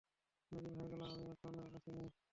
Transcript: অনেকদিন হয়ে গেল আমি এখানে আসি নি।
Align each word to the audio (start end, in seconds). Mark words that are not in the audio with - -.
অনেকদিন 0.51 0.73
হয়ে 0.77 0.89
গেল 0.91 1.01
আমি 1.07 1.23
এখানে 1.33 1.61
আসি 1.69 1.91
নি। 1.97 2.05